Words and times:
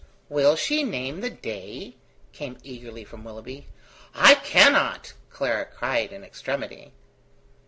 "Will 0.29 0.55
she 0.55 0.81
name 0.83 1.21
the 1.21 1.29
day?" 1.29 1.95
came 2.33 2.57
eagerly 2.63 3.03
from 3.03 3.23
Willoughby. 3.23 3.67
"I 4.15 4.33
cannot!" 4.33 5.13
Clara 5.29 5.63
cried 5.65 6.11
in 6.11 6.23
extremity. 6.23 6.91